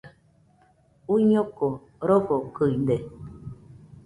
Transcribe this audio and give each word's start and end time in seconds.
Uiñoko 1.13 1.67
rofokɨide 2.07 2.95